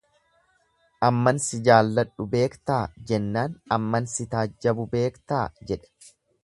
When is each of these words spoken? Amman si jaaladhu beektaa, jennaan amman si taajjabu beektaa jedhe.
Amman 1.09 1.41
si 1.47 1.59
jaaladhu 1.67 2.27
beektaa, 2.33 2.81
jennaan 3.11 3.55
amman 3.79 4.13
si 4.15 4.31
taajjabu 4.35 4.91
beektaa 4.97 5.47
jedhe. 5.71 6.15